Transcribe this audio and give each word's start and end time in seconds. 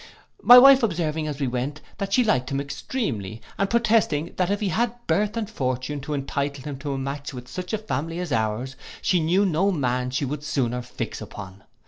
My 0.41 0.57
wife 0.57 0.81
observing 0.81 1.27
as 1.27 1.39
we 1.39 1.45
went, 1.45 1.79
that 1.99 2.11
she 2.11 2.23
liked 2.23 2.49
him 2.49 2.59
extremely, 2.59 3.39
and 3.59 3.69
protesting, 3.69 4.33
that 4.37 4.49
if 4.49 4.59
he 4.59 4.69
had 4.69 4.95
birth 5.05 5.37
and 5.37 5.47
fortune 5.47 6.01
to 6.01 6.15
entitle 6.15 6.63
him 6.63 6.79
to 6.79 6.97
match 6.97 7.31
into 7.35 7.47
such 7.47 7.71
a 7.71 7.77
family 7.77 8.17
as 8.17 8.31
our's, 8.31 8.75
she 9.03 9.19
knew 9.19 9.45
no 9.45 9.71
man 9.71 10.09
she 10.09 10.25
would 10.25 10.43
sooner 10.43 10.81
fix 10.81 11.21
upon. 11.21 11.65